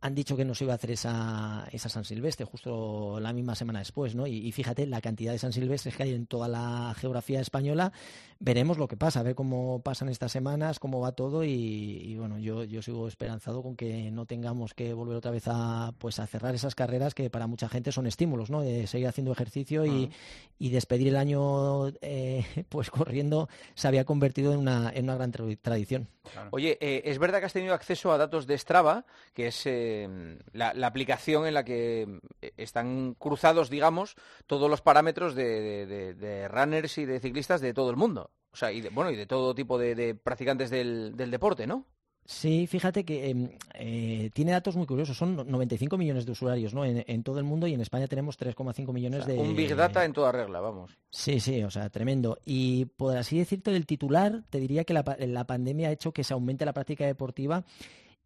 han 0.00 0.14
dicho 0.14 0.36
que 0.36 0.44
no 0.44 0.54
se 0.54 0.64
iba 0.64 0.72
a 0.72 0.76
hacer 0.76 0.92
esa, 0.92 1.68
esa 1.72 1.88
San 1.88 2.04
Silvestre 2.04 2.46
justo 2.60 3.18
la 3.20 3.32
misma 3.32 3.54
semana 3.54 3.78
después, 3.78 4.14
¿no? 4.14 4.26
Y, 4.26 4.52
fíjate 4.52 4.86
la 4.86 5.00
cantidad 5.00 5.32
de 5.32 5.38
San 5.38 5.52
Silvestres 5.52 5.96
que 5.96 6.02
hay 6.02 6.14
en 6.14 6.26
toda 6.26 6.48
la 6.48 6.94
geografía 6.96 7.40
española. 7.40 7.92
Veremos 8.38 8.78
lo 8.78 8.88
que 8.88 8.96
pasa, 8.96 9.20
a 9.20 9.22
ver 9.22 9.34
cómo 9.34 9.82
pasan 9.82 10.08
estas 10.08 10.32
semanas, 10.32 10.78
cómo 10.78 11.00
va 11.00 11.12
todo 11.12 11.44
y, 11.44 12.16
bueno, 12.18 12.38
yo, 12.38 12.64
yo 12.64 12.82
sigo 12.82 13.06
esperanzado 13.06 13.62
con 13.62 13.76
que 13.76 14.10
no 14.10 14.26
tengamos 14.26 14.74
que 14.74 14.94
volver 14.94 15.16
otra 15.16 15.30
vez 15.30 15.44
a, 15.46 15.92
pues, 15.98 16.18
a 16.18 16.26
cerrar 16.26 16.54
esas 16.54 16.74
carreras 16.74 17.14
que 17.14 17.28
para 17.30 17.46
mucha 17.46 17.68
gente 17.68 17.92
son 17.92 18.06
estímulos, 18.06 18.50
¿no? 18.50 18.62
De 18.62 18.86
seguir 18.86 19.08
haciendo 19.08 19.32
ejercicio 19.32 19.84
y, 19.84 20.10
y 20.58 20.70
despedir 20.70 21.08
el 21.08 21.16
año 21.16 21.88
eh, 22.00 22.44
pues 22.68 22.90
corriendo 22.90 23.48
se 23.74 23.88
había 23.88 24.04
convertido 24.04 24.52
en 24.52 24.60
una, 24.60 24.90
en 24.94 25.04
una 25.04 25.16
gran 25.16 25.32
tradición. 25.32 26.08
Oye, 26.50 26.78
eh, 26.80 27.02
es 27.04 27.18
verdad 27.18 27.40
que 27.40 27.46
has 27.46 27.52
tenido 27.52 27.74
acceso 27.74 28.12
a 28.12 28.18
datos 28.18 28.46
de 28.46 28.56
Strava, 28.58 29.04
que 29.34 29.48
es... 29.48 29.62
Eh, 29.66 30.38
la, 30.52 30.86
aplicación 30.86 31.46
en 31.46 31.54
la 31.54 31.64
que 31.64 32.20
eh, 32.42 32.49
están 32.56 33.14
cruzados, 33.18 33.70
digamos, 33.70 34.16
todos 34.46 34.70
los 34.70 34.80
parámetros 34.80 35.34
de, 35.34 36.48
runners 36.50 36.98
y 36.98 37.04
de 37.04 37.20
ciclistas 37.20 37.60
de 37.60 37.74
todo 37.74 37.90
el 37.90 37.96
mundo. 37.96 38.30
O 38.52 38.56
sea, 38.56 38.72
y 38.72 38.80
de, 38.80 38.90
bueno, 38.90 39.10
y 39.10 39.16
de 39.16 39.26
todo 39.26 39.54
tipo 39.54 39.78
de, 39.78 40.14
practicantes 40.14 40.70
del, 40.70 41.14
deporte, 41.16 41.66
¿no? 41.66 41.86
Sí, 42.24 42.66
fíjate 42.68 43.04
que 43.04 43.30
em, 43.30 43.50
eh, 43.74 44.30
tiene 44.32 44.52
datos 44.52 44.76
muy 44.76 44.86
curiosos. 44.86 45.16
Son 45.16 45.34
95 45.50 45.96
millones 45.96 46.26
de 46.26 46.32
usuarios 46.32 46.74
¿no? 46.74 46.84
en, 46.84 47.22
todo 47.24 47.38
el 47.38 47.44
mundo 47.44 47.66
y 47.66 47.74
en 47.74 47.80
España 47.80 48.06
tenemos 48.06 48.38
3,5 48.38 48.92
millones 48.92 49.26
de... 49.26 49.36
Un 49.36 49.56
Big 49.56 49.74
Data 49.74 50.04
en 50.04 50.12
toda 50.12 50.30
regla, 50.30 50.60
vamos. 50.60 50.96
Sí, 51.10 51.40
sí, 51.40 51.64
o 51.64 51.70
sea, 51.70 51.88
tremendo. 51.88 52.38
Y 52.44 52.84
por 52.84 53.16
así 53.16 53.38
decirte, 53.38 53.74
el 53.74 53.86
titular, 53.86 54.44
te 54.48 54.60
diría 54.60 54.84
que 54.84 54.94
la, 54.94 55.02
la 55.18 55.44
pandemia 55.44 55.88
ha 55.88 55.92
hecho 55.92 56.12
que 56.12 56.22
se 56.22 56.34
aumente 56.34 56.64
la 56.64 56.72
práctica 56.72 57.04
deportiva 57.04 57.64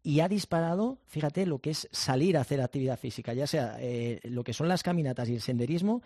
y 0.05 0.19
ha 0.19 0.27
disparado, 0.27 0.99
fíjate, 1.07 1.47
lo 1.47 1.57
que 1.57 1.71
es 1.71 1.89
salir 1.91 2.37
a 2.37 2.41
hacer 2.41 2.61
actividad 2.61 2.99
física, 2.99 3.33
ya 3.33 3.47
sea 3.47 3.77
eh, 3.79 4.19
lo 4.25 4.43
que 4.43 4.53
son 4.53 4.67
las 4.67 4.83
caminatas 4.83 5.27
y 5.29 5.33
el 5.33 5.41
senderismo, 5.41 6.03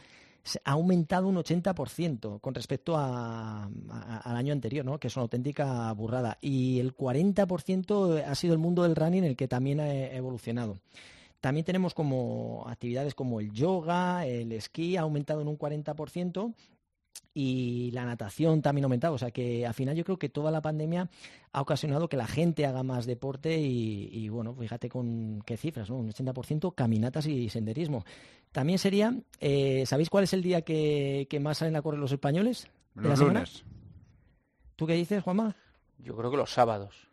ha 0.64 0.72
aumentado 0.72 1.28
un 1.28 1.36
80% 1.36 2.40
con 2.40 2.56
respecto 2.56 2.98
al 2.98 3.68
año 4.24 4.54
anterior, 4.54 4.86
¿no? 4.86 5.02
que 5.02 5.08
es 5.08 5.16
una 5.18 5.24
auténtica 5.24 5.92
burrada. 5.92 6.38
Y 6.40 6.80
el 6.80 6.96
40% 6.96 8.24
ha 8.26 8.36
sido 8.36 8.54
el 8.54 8.60
mundo 8.60 8.84
del 8.84 8.96
running 8.96 9.26
el 9.26 9.36
que 9.36 9.50
también 9.50 9.82
ha 9.82 9.92
evolucionado. 9.92 10.80
También 11.42 11.66
tenemos 11.66 11.94
como 11.94 12.64
actividades 12.70 13.14
como 13.14 13.42
el 13.42 13.52
yoga, 13.52 14.26
el 14.26 14.54
esquí, 14.54 14.96
ha 14.96 15.02
aumentado 15.02 15.42
en 15.42 15.50
un 15.50 15.60
40%, 15.60 16.54
y 17.42 17.92
la 17.92 18.04
natación 18.04 18.62
también 18.62 18.84
ha 18.84 18.88
aumentado. 18.88 19.14
O 19.14 19.18
sea 19.18 19.32
que 19.32 19.66
al 19.66 19.74
final 19.74 19.96
yo 19.96 20.04
creo 20.04 20.20
que 20.20 20.28
toda 20.28 20.52
la 20.52 20.62
pandemia 20.62 21.10
ha 21.54 21.62
ocasionado 21.62 22.10
que 22.10 22.18
la 22.18 22.28
gente 22.28 22.66
haga 22.66 22.84
más 22.84 23.06
deporte 23.06 23.58
y, 23.58 24.28
bueno, 24.28 24.54
fíjate 24.54 24.90
con 24.90 25.42
qué 25.46 25.56
cifras, 25.56 25.90
¿no? 25.90 25.96
Un 25.96 26.12
80% 26.12 26.76
caminatas 26.76 27.28
y 27.28 27.48
senderismo. 27.48 28.04
También 28.52 28.78
sería, 28.78 29.16
eh, 29.40 29.86
¿sabéis 29.86 30.10
cuál 30.10 30.26
es 30.26 30.34
el 30.34 30.44
día 30.44 30.64
que, 30.64 31.28
más 31.40 31.60
salen 31.60 31.78
a 31.78 31.82
correr 31.82 32.02
los 32.02 32.12
españoles? 32.12 32.68
los 32.96 33.20
lunes. 33.20 33.64
¿Tú 34.76 34.86
qué 34.86 34.94
dices, 34.96 35.24
Juanma? 35.24 35.56
Yo 36.00 36.18
creo 36.18 36.32
que 36.32 36.38
los 36.38 36.52
sábados. 36.52 37.09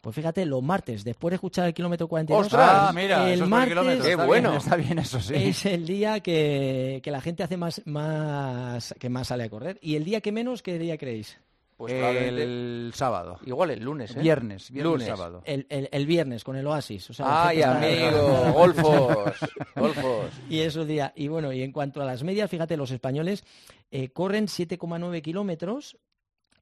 Pues 0.00 0.14
fíjate, 0.14 0.46
los 0.46 0.62
martes, 0.62 1.02
después 1.02 1.32
de 1.32 1.36
escuchar 1.36 1.66
el 1.66 1.74
kilómetro 1.74 2.06
42, 2.06 2.46
¡Ostras! 2.46 2.94
mira, 2.94 3.32
el 3.32 3.46
martes 3.46 4.00
qué 4.02 4.14
bueno. 4.14 4.54
está 4.54 4.76
bien 4.76 5.00
eso, 5.00 5.20
sí. 5.20 5.34
es 5.34 5.66
el 5.66 5.86
día 5.86 6.20
que, 6.20 7.02
la 7.04 7.20
gente 7.20 7.42
hace 7.42 7.56
más, 7.56 7.82
más, 7.84 8.94
que 9.00 9.08
más 9.08 9.28
sale 9.28 9.44
a 9.44 9.50
correr. 9.50 9.78
¿Y 9.82 9.96
el 9.96 10.04
día 10.04 10.20
que 10.20 10.30
menos, 10.30 10.62
qué 10.62 10.78
día 10.78 10.96
creéis? 10.96 11.38
Pues 11.78 11.92
el 11.92 12.90
sábado. 12.92 13.38
Igual 13.46 13.70
el 13.70 13.84
lunes, 13.84 14.16
¿eh? 14.16 14.20
Viernes, 14.20 14.72
viernes 14.72 14.92
lunes. 14.92 15.06
sábado. 15.06 15.42
El, 15.44 15.64
el, 15.68 16.06
viernes 16.06 16.42
con 16.42 16.56
el 16.56 16.66
Oasis. 16.66 17.08
Ay, 17.20 17.62
amigo, 17.62 18.52
golfos, 18.52 19.36
golfos. 19.76 20.26
Y 20.50 20.58
eso 20.58 20.84
día. 20.84 21.12
Y 21.14 21.28
bueno, 21.28 21.52
y 21.52 21.62
en 21.62 21.70
cuanto 21.70 22.02
a 22.02 22.04
las 22.04 22.24
medias, 22.24 22.50
fíjate, 22.50 22.76
los 22.76 22.90
españoles 22.90 23.44
eh, 23.92 24.08
corren 24.08 24.46
7,9 24.46 25.22
kilómetros 25.22 25.96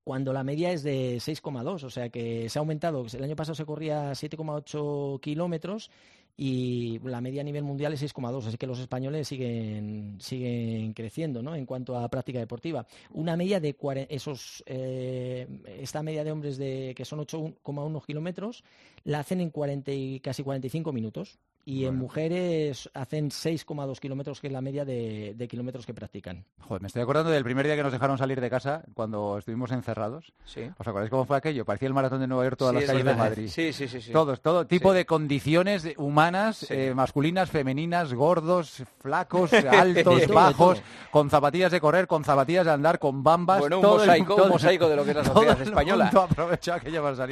cuando 0.06 0.32
la 0.32 0.44
media 0.44 0.70
es 0.70 0.84
de 0.84 1.16
6,2, 1.16 1.82
o 1.82 1.90
sea 1.90 2.10
que 2.10 2.48
se 2.48 2.60
ha 2.60 2.60
aumentado. 2.60 3.04
El 3.12 3.24
año 3.24 3.34
pasado 3.34 3.56
se 3.56 3.64
corría 3.64 4.12
7,8 4.12 5.18
kilómetros 5.18 5.90
y 6.36 7.00
la 7.00 7.20
media 7.20 7.40
a 7.40 7.44
nivel 7.44 7.64
mundial 7.64 7.92
es 7.92 8.04
6,2, 8.04 8.46
así 8.46 8.56
que 8.56 8.68
los 8.68 8.78
españoles 8.78 9.26
siguen, 9.26 10.14
siguen 10.20 10.92
creciendo 10.92 11.42
¿no? 11.42 11.56
en 11.56 11.66
cuanto 11.66 11.98
a 11.98 12.08
práctica 12.08 12.38
deportiva. 12.38 12.86
Una 13.14 13.36
media 13.36 13.58
de 13.58 13.74
esos, 14.08 14.62
eh, 14.66 15.48
esta 15.80 16.04
media 16.04 16.22
de 16.22 16.30
hombres 16.30 16.56
de, 16.56 16.94
que 16.96 17.04
son 17.04 17.18
8,1 17.18 18.06
kilómetros 18.06 18.62
la 19.02 19.18
hacen 19.18 19.40
en 19.40 19.50
40 19.50 19.90
y 19.90 20.20
casi 20.20 20.44
45 20.44 20.92
minutos 20.92 21.36
y 21.66 21.84
en 21.84 21.96
mujeres 21.96 22.88
hacen 22.94 23.30
6,2 23.30 23.98
kilómetros, 23.98 24.40
que 24.40 24.46
es 24.46 24.52
la 24.52 24.60
media 24.60 24.84
de, 24.84 25.46
kilómetros 25.50 25.84
que 25.84 25.92
practican. 25.92 26.44
Joder, 26.60 26.80
me 26.80 26.86
estoy 26.86 27.02
acordando 27.02 27.30
del 27.30 27.42
primer 27.42 27.66
día 27.66 27.74
que 27.74 27.82
nos 27.82 27.92
dejaron 27.92 28.16
salir 28.18 28.40
de 28.40 28.48
casa 28.48 28.84
cuando 28.94 29.36
estuvimos 29.36 29.72
encerrados. 29.72 30.32
Sí. 30.44 30.70
¿Os 30.78 30.86
acordáis 30.86 31.10
cómo 31.10 31.24
fue 31.24 31.36
aquello? 31.36 31.64
Parecía 31.64 31.88
el 31.88 31.94
maratón 31.94 32.20
de 32.20 32.28
Nueva 32.28 32.44
York 32.44 32.56
todas 32.56 32.72
las 32.72 32.84
calles 32.84 33.04
de 33.04 33.14
Madrid. 33.16 33.48
Sí, 33.48 33.72
sí, 33.72 33.88
sí. 33.88 34.00
sí. 34.00 34.12
Todos, 34.12 34.40
todo 34.40 34.68
tipo 34.68 34.92
de 34.92 35.06
condiciones 35.06 35.88
humanas, 35.96 36.70
eh, 36.70 36.94
masculinas, 36.94 37.50
femeninas, 37.50 38.14
gordos, 38.14 38.84
flacos, 39.00 39.52
altos, 39.52 40.28
bajos, 40.28 40.80
con 41.10 41.30
zapatillas 41.30 41.72
de 41.72 41.80
correr, 41.80 42.06
con 42.06 42.22
zapatillas 42.22 42.64
de 42.64 42.72
andar, 42.72 43.00
con 43.00 43.24
bambas. 43.24 43.58
Bueno, 43.58 43.80
un 43.80 43.86
mosaico, 43.86 44.36
un 44.36 44.48
mosaico 44.50 44.88
de 44.88 44.94
lo 44.94 45.04
que 45.04 45.10
es 45.10 45.16
la 45.16 45.24
sociedad 45.34 45.60
española. 45.60 46.10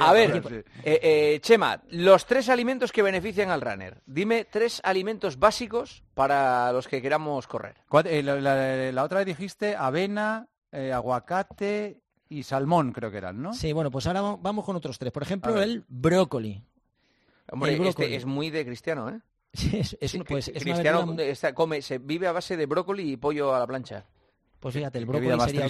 a 0.01 0.11
ver, 0.11 0.63
eh, 0.83 0.99
eh, 1.01 1.39
Chema, 1.41 1.81
los 1.91 2.25
tres 2.25 2.49
alimentos 2.49 2.91
que 2.91 3.01
benefician 3.01 3.49
al 3.49 3.61
runner 3.61 4.01
dime 4.05 4.24
tres 4.49 4.81
alimentos 4.83 5.39
básicos 5.39 6.03
para 6.13 6.71
los 6.71 6.87
que 6.87 7.01
queramos 7.01 7.47
correr. 7.47 7.75
Eh, 8.05 8.23
la, 8.23 9.03
otra 9.03 9.19
vez 9.19 9.27
dijiste 9.27 9.75
avena, 9.75 10.47
eh, 10.71 10.91
aguacate 10.91 12.01
y 12.29 12.43
salmón, 12.43 12.91
creo 12.91 13.11
que 13.11 13.17
eran, 13.17 13.41
¿no? 13.41 13.53
Sí, 13.53 13.73
bueno, 13.73 13.91
pues 13.91 14.07
ahora 14.07 14.21
vamos 14.21 14.65
con 14.65 14.75
otros 14.75 14.97
tres. 14.97 15.11
Por 15.11 15.23
ejemplo, 15.23 15.61
el 15.61 15.83
brócoli. 15.87 16.61
Hombre, 17.51 17.87
este 17.87 18.15
es 18.15 18.25
muy 18.25 18.49
de 18.49 18.65
cristiano, 18.65 19.09
¿eh? 19.09 19.19
Sí, 19.55 19.77
es, 19.77 20.17
pues, 20.27 20.51
cristiano 20.53 21.15
come, 21.53 21.81
se 21.81 21.97
vive 21.99 22.27
a 22.27 22.33
base 22.33 22.57
de 22.57 22.65
brócoli 22.65 23.13
y 23.13 23.17
pollo 23.17 23.55
a 23.55 23.59
la 23.59 23.65
plancha. 23.65 24.03
Pues 24.65 24.73
fíjate, 24.73 24.97
el 24.97 25.05
brócoli 25.05 25.39
sería 25.41 25.67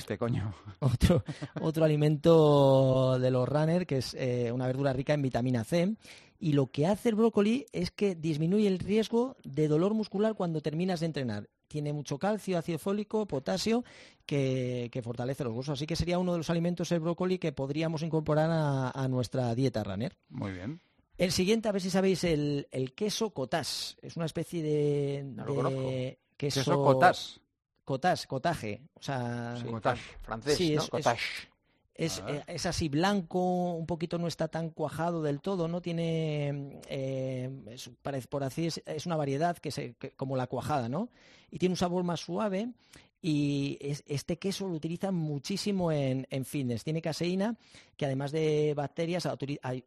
Otro, 0.80 1.26
otro 1.60 1.84
alimento 1.84 3.20
de 3.20 3.30
los 3.30 3.46
runners, 3.46 3.86
que 3.86 3.98
es 3.98 4.14
eh, 4.14 4.54
una 4.54 4.68
verdura 4.68 4.94
rica 4.94 5.14
en 5.14 5.22
vitamina 5.22 5.66
C 5.66 5.98
y 6.40 6.54
lo 6.54 6.68
que 6.68 6.88
hace 6.88 7.10
el 7.10 7.16
brócoli 7.16 7.66
es 7.74 7.92
que 7.92 8.16
disminuye 8.16 8.70
el 8.70 8.80
riesgo 8.80 9.36
de 9.44 9.68
dolor 9.68 9.94
muscular 9.96 10.36
cuando 10.36 10.62
terminas 10.62 11.02
de 11.02 11.08
entrenar. 11.08 11.50
Tiene 11.68 11.92
mucho 11.92 12.18
calcio, 12.18 12.58
ácido 12.58 12.80
fólico, 12.80 13.26
potasio, 13.26 13.84
que, 14.26 14.90
fortalece 15.04 15.44
los 15.44 15.52
huesos. 15.52 15.74
Así 15.74 15.86
que 15.86 15.98
sería 15.98 16.18
uno 16.18 16.32
de 16.32 16.38
los 16.38 16.50
alimentos 16.50 16.90
el 16.94 17.02
brócoli 17.02 17.38
que 17.38 17.52
podríamos 17.52 18.02
incorporar 18.02 18.50
a, 18.50 19.08
nuestra 19.10 19.54
dieta 19.56 19.84
runner. 19.84 20.16
Muy 20.30 20.54
bien. 20.54 20.80
El 21.18 21.34
siguiente, 21.34 21.68
a 21.68 21.74
ver 21.74 21.82
si 21.82 21.90
sabéis, 21.90 22.24
el, 22.24 22.94
queso 22.96 23.32
cottage. 23.32 23.98
Es 24.02 24.16
una 24.16 24.26
especie 24.26 24.64
de, 24.64 26.16
queso... 26.38 26.62
queso 26.62 26.82
cottage. 26.82 27.45
Cottage, 27.86 28.28
cotaje. 28.28 28.82
O 28.96 29.02
sea, 29.02 29.56
cottage, 29.70 30.02
francés, 30.22 30.58
sí, 30.58 30.74
Es, 30.74 30.90
es, 31.94 32.24
eh, 32.28 32.44
es, 32.48 32.66
así 32.66 32.90
blanco, 32.90 33.74
un 33.74 33.86
poquito 33.86 34.18
no 34.18 34.28
está 34.28 34.50
tan 34.50 34.70
cuajado 34.72 35.22
del 35.22 35.40
todo, 35.40 35.68
no 35.68 35.82
tiene, 35.82 36.82
eh, 36.90 37.50
por 38.30 38.44
así 38.44 38.68
es, 38.68 38.82
es, 38.86 39.06
una 39.06 39.16
variedad 39.16 39.58
que, 39.58 39.72
se, 39.72 39.96
como 40.18 40.36
la 40.36 40.48
cuajada, 40.48 40.90
¿no? 40.90 41.10
Y 41.52 41.60
tiene 41.60 41.74
un 41.74 41.78
sabor 41.78 42.04
más 42.04 42.20
suave 42.20 42.74
y 43.22 43.78
este 43.82 44.38
queso 44.38 44.68
lo 44.68 44.76
utilizan 44.76 45.16
muchísimo 45.16 45.92
en, 45.92 46.28
en, 46.30 46.46
fitness. 46.46 46.84
Tiene 46.84 47.02
caseína 47.02 47.56
que 47.98 48.06
además 48.06 48.32
de 48.32 48.74
bacterias 48.76 49.28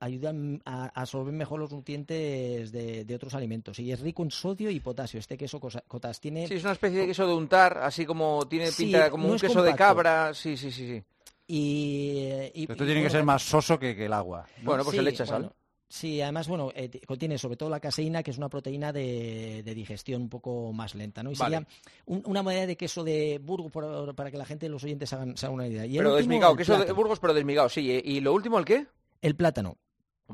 ayudan 0.01 0.61
a 0.65 0.87
absorber 0.87 1.33
mejor 1.33 1.61
los 1.61 1.71
nutrientes 1.71 2.73
de, 2.73 3.15
otros 3.15 3.35
alimentos. 3.35 3.79
Y 3.79 3.93
es 3.93 4.01
rico 4.01 4.25
en 4.25 4.31
sodio 4.31 4.71
y 4.71 4.81
potasio. 4.81 5.21
Este 5.21 5.37
queso 5.37 5.61
cotas 5.61 6.21
tiene... 6.21 6.49
Sí, 6.49 6.55
es 6.55 6.65
una 6.65 6.73
especie 6.73 7.01
de 7.01 7.07
queso 7.07 7.27
de 7.27 7.35
untar, 7.35 7.79
así 7.79 8.05
como 8.05 8.47
tiene 8.49 8.73
pinta 8.73 9.11
como 9.11 9.29
un 9.29 9.39
queso 9.39 9.63
de 9.63 9.75
cabra. 9.75 10.35
Sí, 10.35 10.57
sí, 10.57 10.73
sí, 10.73 10.87
sí. 10.87 11.03
Y, 11.47 12.67
Esto 12.69 12.85
tiene 12.85 13.03
que 13.03 13.11
ser 13.11 13.25
más 13.25 13.43
soso 13.43 13.79
que, 13.79 14.05
el 14.05 14.13
agua. 14.13 14.47
Bueno, 14.63 14.85
pues 14.85 14.97
se 14.97 15.03
le 15.03 15.11
echa 15.11 15.25
sal. 15.25 15.53
Sí, 15.91 16.21
además, 16.21 16.49
bueno, 16.49 16.71
eh, 16.75 16.91
contiene 17.07 17.39
sobre 17.39 17.57
todo 17.57 17.71
la 17.71 17.81
caseína, 17.81 18.23
que 18.23 18.31
es 18.31 18.37
una 18.37 18.51
proteína 18.51 18.93
de, 18.93 19.63
digestión 19.75 20.23
un 20.23 20.29
poco 20.29 20.71
más 20.73 20.95
lenta, 20.95 21.23
¿no? 21.23 21.31
Y 21.31 21.37
sería 21.37 21.67
una 22.05 22.43
moneda 22.43 22.67
de 22.67 22.77
queso 22.77 23.05
de 23.05 23.41
Burgos 23.43 23.73
para 24.15 24.31
que 24.31 24.37
la 24.37 24.45
gente, 24.45 24.69
los 24.69 24.85
oyentes, 24.85 25.13
hagan, 25.15 25.37
se 25.37 25.47
hagan 25.47 25.55
una 25.55 25.67
idea. 25.67 25.85
pero 25.97 26.15
desmigado, 26.15 26.55
queso 26.57 26.79
de 26.79 26.93
Burgos, 26.93 27.19
pero 27.19 27.33
desmigado, 27.33 27.69
sí. 27.71 28.03
¿Y 28.05 28.21
lo 28.21 28.35
último 28.35 28.59
el 28.59 28.67
qué? 28.67 28.87
El 29.23 29.35
plátano. 29.35 29.79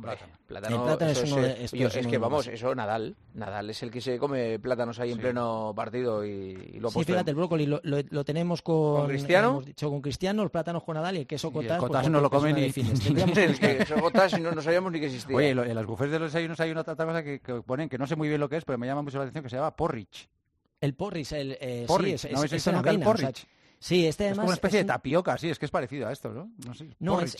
Plátano. 0.00 0.98
es, 1.00 1.32
uno 1.32 1.36
de, 1.36 1.64
es, 1.64 2.06
que 2.06 2.18
vamos, 2.18 2.48
eso 2.48 2.74
Nadal, 2.74 3.16
Nadal 3.34 3.70
es 3.70 3.82
el 3.82 3.90
que 3.90 4.00
se 4.00 4.18
come 4.18 4.58
plátanos 4.58 4.98
ahí 4.98 5.12
en 5.12 5.18
pleno 5.18 5.72
partido 5.74 6.24
y, 6.24 6.78
lo 6.80 6.90
Sí, 6.90 7.04
fíjate, 7.04 7.30
el 7.30 7.36
brócoli 7.36 7.66
lo, 7.66 7.80
lo, 7.82 8.24
tenemos 8.24 8.62
con, 8.62 8.96
¿Con 8.96 9.08
Cristiano, 9.08 9.50
hemos 9.50 9.66
dicho 9.66 9.90
con 9.90 10.00
Cristiano, 10.00 10.42
los 10.42 10.50
plátanos 10.50 10.82
con 10.82 10.94
Nadal 10.94 11.16
y 11.16 11.20
el 11.20 11.26
queso 11.26 11.52
cotas. 11.52 11.72
el 11.72 11.78
cotas 11.78 12.10
no 12.10 12.20
lo 12.20 12.28
comen 12.28 12.56
ni. 12.56 12.64
el 12.64 13.58
queso 13.58 13.94
cotas 14.00 14.32
y 14.36 14.40
no, 14.40 14.52
no, 14.52 14.62
sabíamos 14.62 14.90
ni 14.90 15.00
que 15.00 15.06
existía. 15.06 15.36
Oye, 15.36 15.50
en 15.50 15.74
las 15.74 15.86
bufés 15.86 16.10
de 16.10 16.18
los 16.18 16.32
desayunos 16.32 16.58
hay 16.60 16.70
una 16.70 16.80
otra 16.80 16.96
cosa 16.96 17.22
que, 17.22 17.40
que, 17.40 17.62
ponen 17.62 17.88
que 17.88 17.98
no 17.98 18.06
sé 18.06 18.16
muy 18.16 18.28
bien 18.28 18.40
lo 18.40 18.48
que 18.48 18.56
es, 18.56 18.64
pero 18.64 18.78
me 18.78 18.86
llama 18.86 19.02
mucho 19.02 19.18
la 19.18 19.24
atención 19.24 19.44
que 19.44 19.50
se 19.50 19.56
llama 19.56 19.76
porridge. 19.76 20.28
El 20.80 20.94
porridge, 20.94 21.32
el 21.32 21.56
eh, 21.60 21.84
porridge, 21.86 22.20
sí, 22.20 22.28
es, 22.28 22.32
no, 22.32 22.44
es, 22.44 22.52
es, 22.52 22.66
el 22.66 23.00
porridge. 23.00 23.46
sí, 23.78 24.06
este 24.06 24.24
además 24.24 24.32
es 24.32 24.38
como 24.38 24.48
una 24.48 24.54
especie 24.54 24.78
de 24.80 24.84
tapioca, 24.84 25.38
sí, 25.38 25.50
es 25.50 25.58
que 25.58 25.64
es 25.66 25.70
parecido 25.70 26.08
a 26.08 26.12
esto, 26.12 26.30
¿no? 26.30 26.50
No, 26.66 26.74
sé, 26.74 26.90
no 26.98 27.20
es, 27.20 27.36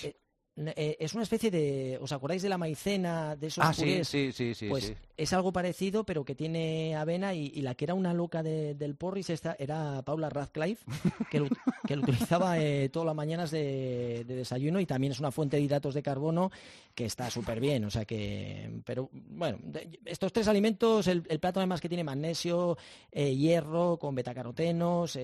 eh, 0.56 0.96
es 1.00 1.14
una 1.14 1.24
especie 1.24 1.50
de. 1.50 1.98
¿Os 2.00 2.12
acordáis 2.12 2.42
de 2.42 2.48
la 2.48 2.58
maicena, 2.58 3.34
de 3.34 3.48
esos 3.48 3.64
ah, 3.64 3.74
sí, 3.74 4.04
sí, 4.04 4.30
sí, 4.30 4.54
sí, 4.54 4.68
Pues 4.68 4.94
es 5.16 5.32
algo 5.32 5.52
parecido, 5.52 6.04
pero 6.04 6.24
que 6.24 6.36
tiene 6.36 6.94
avena 6.94 7.34
y, 7.34 7.50
la 7.62 7.74
que 7.74 7.86
era 7.86 7.94
una 7.94 8.14
loca 8.14 8.42
del 8.42 8.94
porris 8.94 9.30
esta 9.30 9.56
era 9.58 10.02
Paula 10.02 10.28
Radcliffe, 10.30 10.84
que 11.30 11.40
lo, 11.40 11.48
que 11.86 11.96
lo 11.96 12.02
utilizaba 12.02 12.58
eh, 12.60 12.88
todas 12.88 13.06
las 13.06 13.16
mañanas 13.16 13.50
de, 13.50 14.24
desayuno 14.26 14.78
y 14.78 14.86
también 14.86 15.12
es 15.12 15.18
una 15.18 15.32
fuente 15.32 15.56
de 15.56 15.62
hidratos 15.62 15.94
de 15.94 16.02
carbono 16.02 16.52
que 16.94 17.06
está 17.06 17.30
súper 17.30 17.58
bien. 17.58 17.84
O 17.84 17.90
sea 17.90 18.04
que. 18.04 18.70
Pero 18.84 19.10
bueno, 19.12 19.58
estos 20.04 20.32
tres 20.32 20.46
alimentos, 20.46 21.08
el, 21.08 21.22
plato 21.40 21.58
además 21.58 21.80
que 21.80 21.88
tiene 21.88 22.04
magnesio, 22.04 22.78
eh, 23.10 23.34
hierro, 23.34 23.98
con 23.98 24.14
betacarotenos, 24.14 25.18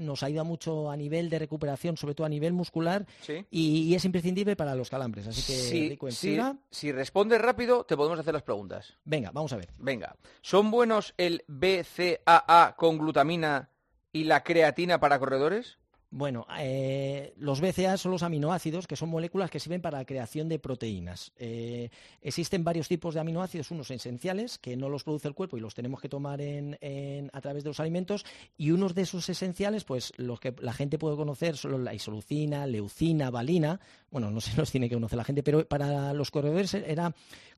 nos 0.00 0.22
ayuda 0.22 0.42
mucho 0.42 0.90
a 0.90 0.96
nivel 0.96 1.28
de 1.28 1.38
recuperación, 1.38 1.98
sobre 1.98 2.14
todo 2.14 2.26
a 2.26 2.30
nivel 2.30 2.54
muscular, 2.54 3.06
y 3.50 3.94
es 3.94 4.04
imprescindible 4.06 4.53
para 4.56 4.74
los 4.74 4.90
calambres. 4.90 5.26
Así 5.26 5.42
que, 5.42 5.98
si, 6.10 6.38
si, 6.70 6.92
respondes 6.92 7.40
rápido, 7.40 7.84
te 7.84 7.96
podemos 7.96 8.18
hacer 8.18 8.34
las 8.34 8.42
preguntas. 8.42 8.96
Venga, 9.04 9.30
vamos 9.32 9.52
a 9.52 9.56
ver. 9.56 9.68
Venga. 9.78 10.16
¿Son 10.42 10.70
buenos 10.70 11.14
el 11.16 11.44
BCAA 11.48 12.74
con 12.76 12.98
glutamina 12.98 13.70
y 14.12 14.24
la 14.24 14.42
creatina 14.42 15.00
para 15.00 15.18
corredores? 15.18 15.78
Bueno, 16.16 16.46
eh, 16.60 17.34
los 17.38 17.60
BCA 17.60 17.96
son 17.96 18.12
los 18.12 18.22
aminoácidos, 18.22 18.86
que 18.86 18.94
son 18.94 19.08
moléculas 19.08 19.50
que 19.50 19.58
sirven 19.58 19.82
para 19.82 19.98
la 19.98 20.04
creación 20.04 20.48
de 20.48 20.60
proteínas. 20.60 21.32
Eh, 21.36 21.90
existen 22.22 22.62
varios 22.62 22.86
tipos 22.86 23.14
de 23.14 23.20
aminoácidos, 23.20 23.72
unos 23.72 23.90
esenciales, 23.90 24.58
que 24.58 24.76
no 24.76 24.88
los 24.88 25.02
produce 25.02 25.26
el 25.26 25.34
cuerpo 25.34 25.56
y 25.56 25.60
los 25.60 25.74
tenemos 25.74 26.00
que 26.00 26.08
tomar 26.08 26.40
a 26.40 27.40
través 27.40 27.64
de 27.64 27.70
los 27.70 27.80
alimentos, 27.80 28.24
y 28.56 28.70
unos 28.70 28.94
de 28.94 29.02
esos 29.02 29.28
esenciales, 29.28 29.82
pues 29.82 30.12
los 30.16 30.38
que 30.38 30.54
la 30.60 30.72
gente 30.72 30.98
puede 30.98 31.16
conocer 31.16 31.56
son 31.56 31.82
la 31.82 31.92
isoleucina, 31.92 32.64
leucina, 32.64 33.30
valina. 33.30 33.80
Bueno, 34.12 34.30
no 34.30 34.40
se 34.40 34.56
los 34.56 34.70
tiene 34.70 34.88
que 34.88 34.94
conocer 34.94 35.16
la 35.16 35.24
gente, 35.24 35.42
pero 35.42 35.66
para 35.66 36.12
los 36.12 36.30
corredores 36.30 36.74
era 36.74 37.12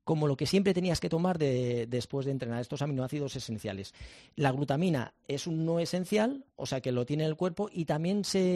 como 0.07 0.25
lo 0.25 0.37
que 0.37 0.45
siempre 0.45 0.73
tenías 0.73 1.01
que 1.01 1.09
tomar 1.09 1.37
después 1.37 2.25
de 2.25 2.31
entrenar, 2.31 2.61
estos 2.61 2.81
aminoácidos 2.81 3.35
esenciales. 3.35 3.93
La 4.37 4.53
glutamina 4.53 5.13
es 5.27 5.47
un 5.47 5.65
no 5.65 5.81
esencial, 5.81 6.45
o 6.55 6.65
sea 6.65 6.79
que 6.79 6.93
lo 6.93 7.05
tiene 7.05 7.25
el 7.25 7.35
cuerpo, 7.35 7.69
y 7.69 7.83
también 7.83 8.23
se, 8.23 8.46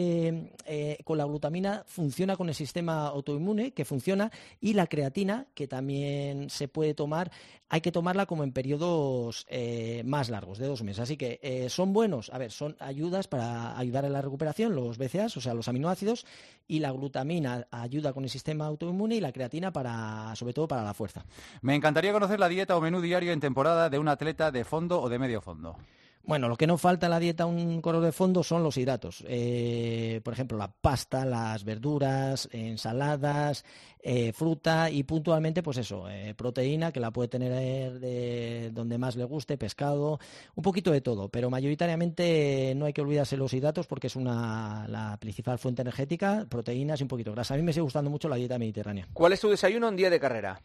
eh, 0.66 0.98
con 1.04 1.18
la 1.18 1.24
glutamina 1.24 1.84
funciona 1.86 2.36
con 2.36 2.48
el 2.48 2.54
sistema 2.54 3.06
autoinmune, 3.08 3.72
que 3.72 3.84
funciona, 3.84 4.30
y 4.60 4.74
la 4.74 4.86
creatina, 4.86 5.46
que 5.54 5.68
también 5.68 6.50
se 6.50 6.68
puede 6.68 6.94
tomar, 6.94 7.30
hay 7.68 7.80
que 7.80 7.92
tomarla 7.92 8.26
como 8.26 8.44
en 8.44 8.52
periodos 8.52 9.46
eh, 9.48 10.02
más 10.04 10.28
largos, 10.28 10.58
de 10.58 10.66
dos 10.66 10.82
meses. 10.82 11.00
Así 11.00 11.16
que 11.16 11.40
eh, 11.42 11.68
son 11.70 11.92
buenos, 11.92 12.30
a 12.30 12.38
ver, 12.38 12.50
son 12.50 12.76
ayudas 12.80 13.28
para 13.28 13.78
ayudar 13.78 14.04
en 14.04 14.12
la 14.12 14.20
recuperación, 14.20 14.74
los 14.74 14.98
BCAAs, 14.98 15.36
o 15.36 15.40
sea, 15.40 15.54
los 15.54 15.68
aminoácidos, 15.68 16.26
y 16.68 16.80
la 16.80 16.90
glutamina 16.90 17.66
ayuda 17.70 18.12
con 18.12 18.24
el 18.24 18.30
sistema 18.30 18.66
autoinmune 18.66 19.16
y 19.16 19.20
la 19.20 19.32
creatina 19.32 19.72
para, 19.72 20.34
sobre 20.36 20.52
todo 20.52 20.68
para 20.68 20.84
la 20.84 20.94
fuerza. 20.94 21.24
Me 21.62 21.74
encantaría 21.74 22.12
conocer 22.12 22.38
la 22.38 22.48
dieta 22.48 22.76
o 22.76 22.80
menú 22.80 23.00
diario 23.00 23.32
en 23.32 23.40
temporada 23.40 23.88
de 23.88 23.98
un 23.98 24.08
atleta 24.08 24.50
de 24.50 24.64
fondo 24.64 25.00
o 25.00 25.08
de 25.08 25.18
medio 25.18 25.40
fondo. 25.40 25.76
Bueno, 26.24 26.48
lo 26.48 26.56
que 26.56 26.68
no 26.68 26.78
falta 26.78 27.06
en 27.06 27.10
la 27.10 27.18
dieta 27.18 27.46
un 27.46 27.80
corredor 27.80 28.06
de 28.06 28.12
fondo 28.12 28.44
son 28.44 28.62
los 28.62 28.76
hidratos. 28.76 29.24
Eh, 29.26 30.20
por 30.22 30.32
ejemplo, 30.32 30.56
la 30.56 30.68
pasta, 30.70 31.24
las 31.24 31.64
verduras, 31.64 32.48
ensaladas, 32.52 33.64
eh, 34.00 34.32
fruta 34.32 34.88
y 34.88 35.02
puntualmente, 35.02 35.64
pues 35.64 35.78
eso, 35.78 36.08
eh, 36.08 36.34
proteína 36.34 36.92
que 36.92 37.00
la 37.00 37.10
puede 37.10 37.28
tener 37.28 37.98
de 37.98 38.70
donde 38.72 38.98
más 38.98 39.16
le 39.16 39.24
guste, 39.24 39.58
pescado, 39.58 40.20
un 40.54 40.62
poquito 40.62 40.92
de 40.92 41.00
todo, 41.00 41.28
pero 41.28 41.50
mayoritariamente 41.50 42.72
no 42.76 42.86
hay 42.86 42.92
que 42.92 43.00
olvidarse 43.00 43.36
los 43.36 43.52
hidratos 43.52 43.88
porque 43.88 44.06
es 44.06 44.14
una, 44.14 44.86
la 44.88 45.16
principal 45.18 45.58
fuente 45.58 45.82
energética, 45.82 46.46
proteínas 46.48 47.00
y 47.00 47.02
un 47.02 47.08
poquito 47.08 47.30
de 47.30 47.36
grasa. 47.36 47.54
A 47.54 47.56
mí 47.56 47.64
me 47.64 47.72
sigue 47.72 47.82
gustando 47.82 48.10
mucho 48.10 48.28
la 48.28 48.36
dieta 48.36 48.58
mediterránea. 48.58 49.08
¿Cuál 49.12 49.32
es 49.32 49.40
tu 49.40 49.48
desayuno 49.48 49.88
en 49.88 49.96
día 49.96 50.10
de 50.10 50.20
carrera? 50.20 50.62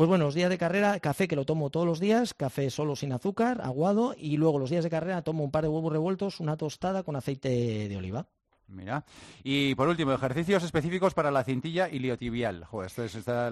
Pues 0.00 0.08
bueno, 0.08 0.24
los 0.24 0.34
días 0.34 0.48
de 0.48 0.56
carrera, 0.56 0.98
café 0.98 1.28
que 1.28 1.36
lo 1.36 1.44
tomo 1.44 1.68
todos 1.68 1.84
los 1.84 2.00
días, 2.00 2.32
café 2.32 2.70
solo 2.70 2.96
sin 2.96 3.12
azúcar, 3.12 3.60
aguado, 3.60 4.14
y 4.16 4.38
luego 4.38 4.58
los 4.58 4.70
días 4.70 4.82
de 4.82 4.88
carrera 4.88 5.20
tomo 5.20 5.44
un 5.44 5.50
par 5.50 5.62
de 5.62 5.68
huevos 5.68 5.92
revueltos, 5.92 6.40
una 6.40 6.56
tostada 6.56 7.02
con 7.02 7.16
aceite 7.16 7.50
de 7.86 7.96
oliva. 7.98 8.26
Mira. 8.66 9.04
Y 9.44 9.74
por 9.74 9.88
último, 9.88 10.14
ejercicios 10.14 10.64
específicos 10.64 11.12
para 11.12 11.30
la 11.30 11.44
cintilla 11.44 11.86
iliotibial. 11.90 12.64
Joder, 12.64 12.90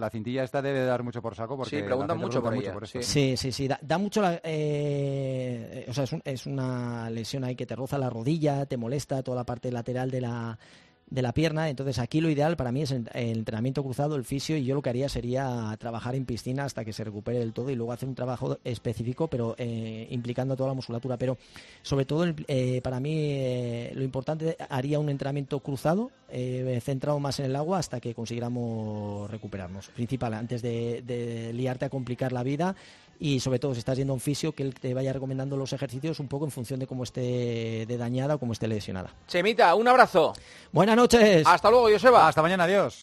la 0.00 0.09
cintilla 0.09 0.43
esta 0.43 0.62
debe 0.62 0.87
dar 0.87 1.02
mucho 1.02 1.21
por 1.21 1.35
saco 1.35 1.55
porque 1.55 1.81
sí, 1.81 1.83
preguntan 1.83 2.17
mucho, 2.17 2.43
por, 2.43 2.55
mucho 2.55 2.73
sí. 3.02 3.37
sí. 3.37 3.52
sí, 3.52 3.69
Da, 3.69 3.99
mucho 3.99 4.23
la, 4.23 4.40
eh, 4.43 5.85
o 5.87 5.93
sea, 5.93 6.05
es, 6.05 6.17
es, 6.25 6.47
una 6.47 7.11
lesión 7.11 7.45
ahí 7.45 7.57
que 7.57 7.67
te 7.67 7.76
roza 7.76 7.99
la 7.99 8.09
rodilla, 8.09 8.64
te 8.64 8.78
molesta 8.78 9.23
toda 9.23 9.37
la 9.37 9.45
parte 9.45 9.71
lateral 9.71 10.11
de 10.11 10.23
la 10.23 10.59
de 11.11 11.23
la 11.23 11.33
pierna. 11.33 11.69
Entonces 11.69 11.99
aquí 11.99 12.21
lo 12.21 12.31
ideal 12.31 12.57
para 12.57 12.73
mí 12.73 12.83
es 12.83 12.91
el, 12.91 13.09
entrenamiento 13.15 13.83
cruzado, 13.83 14.17
el 14.17 14.25
fisio, 14.25 14.57
y 14.57 14.65
yo 14.65 14.75
lo 14.75 14.83
que 14.83 14.91
haría 14.91 15.09
sería 15.09 15.77
trabajar 15.79 16.15
en 16.15 16.25
piscina 16.25 16.65
hasta 16.65 16.85
que 16.85 16.93
se 16.93 17.05
recupere 17.05 17.38
del 17.38 17.53
todo 17.53 17.71
y 17.71 17.75
luego 17.75 17.93
hacer 17.93 18.09
un 18.09 18.15
trabajo 18.15 18.59
específico, 18.65 19.29
pero 19.29 19.55
eh, 19.59 20.07
implicando 20.11 20.57
toda 20.57 20.69
la 20.69 20.75
musculatura. 20.75 21.17
Pero 21.17 21.38
sobre 21.83 22.05
todo 22.05 22.27
eh, 22.47 22.81
para 22.83 23.00
mí 23.00 23.15
eh, 23.17 23.93
lo 23.95 24.03
importante 24.03 24.57
haría 24.69 24.99
un 24.99 25.09
entrenamiento 25.09 25.61
cruzado, 25.61 26.11
centrado 26.83 27.19
más 27.21 27.38
en 27.41 27.47
el 27.47 27.57
agua 27.57 27.79
hasta 27.79 28.00
que 28.00 28.15
consiguiéramos 28.15 29.31
recuperarnos. 29.31 29.88
Principal, 29.88 30.35
antes 30.35 30.61
de, 30.61 31.03
de 31.07 31.53
liarte 31.55 31.87
a 31.87 31.88
complicar 31.88 32.33
la 32.33 32.43
vida 32.43 32.77
y 33.19 33.41
sobre 33.41 33.59
todo 33.59 33.75
si 33.75 33.81
estás 33.81 33.97
yendo 33.99 34.13
a 34.13 34.15
un 34.15 34.21
fisio 34.21 34.53
que 34.53 34.63
él 34.63 34.75
te 34.75 34.95
vaya 34.95 35.13
recomendando 35.13 35.57
los 35.57 35.73
ejercicios 35.73 36.21
un 36.21 36.29
poco 36.29 36.45
en 36.45 36.51
función 36.51 36.79
de 36.81 36.87
cómo 36.87 37.05
esté 37.05 37.85
de 37.87 37.97
dañada 37.97 38.37
o 38.37 38.39
cómo 38.39 38.53
esté 38.53 38.69
lesionada. 38.69 39.11
Chemita, 39.27 39.75
un 39.75 39.89
abrazo. 39.89 40.33
Buenas 40.73 40.97
noches. 40.97 41.47
Hasta 41.47 41.71
luego, 41.71 41.89
Joseba. 41.91 42.29
Hasta 42.29 42.43
mañana, 42.43 42.65
adiós. 42.65 42.97